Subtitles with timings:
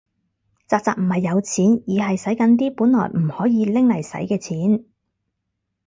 [0.65, 4.83] 宅宅唔係有錢，而係洗緊啲本來唔可以拎嚟洗嘅錢